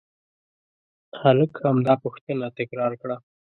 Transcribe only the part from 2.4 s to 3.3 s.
تکرار کړه.